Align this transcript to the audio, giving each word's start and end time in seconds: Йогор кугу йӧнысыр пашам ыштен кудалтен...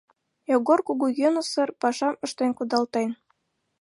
Йогор 0.51 0.79
кугу 0.87 1.07
йӧнысыр 1.19 1.69
пашам 1.81 2.15
ыштен 2.25 2.51
кудалтен... 2.57 3.09